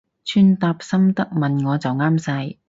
[0.25, 2.57] 穿搭心得問我就啱晒